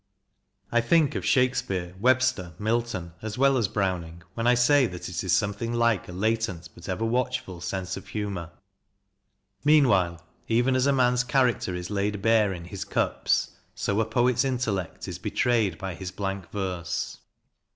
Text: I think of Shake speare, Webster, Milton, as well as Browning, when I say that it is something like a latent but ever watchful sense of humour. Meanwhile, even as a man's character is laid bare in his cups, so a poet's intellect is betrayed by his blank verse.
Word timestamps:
I 0.71 0.81
think 0.81 1.13
of 1.13 1.23
Shake 1.23 1.53
speare, 1.53 1.93
Webster, 1.99 2.53
Milton, 2.57 3.13
as 3.21 3.37
well 3.37 3.55
as 3.55 3.67
Browning, 3.67 4.23
when 4.33 4.47
I 4.47 4.55
say 4.55 4.87
that 4.87 5.07
it 5.07 5.23
is 5.23 5.31
something 5.31 5.73
like 5.75 6.09
a 6.09 6.11
latent 6.11 6.69
but 6.73 6.89
ever 6.89 7.05
watchful 7.05 7.61
sense 7.61 7.95
of 7.97 8.07
humour. 8.07 8.49
Meanwhile, 9.63 10.19
even 10.47 10.75
as 10.75 10.87
a 10.87 10.91
man's 10.91 11.23
character 11.23 11.75
is 11.75 11.91
laid 11.91 12.19
bare 12.19 12.51
in 12.51 12.65
his 12.65 12.83
cups, 12.83 13.51
so 13.75 14.01
a 14.01 14.05
poet's 14.05 14.43
intellect 14.43 15.07
is 15.07 15.19
betrayed 15.19 15.77
by 15.77 15.93
his 15.93 16.09
blank 16.09 16.49
verse. 16.49 17.19